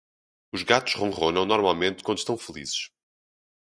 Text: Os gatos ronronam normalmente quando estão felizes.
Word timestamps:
Os 0.51 0.63
gatos 0.63 0.95
ronronam 0.95 1.45
normalmente 1.45 2.01
quando 2.03 2.17
estão 2.17 2.35
felizes. 2.35 2.89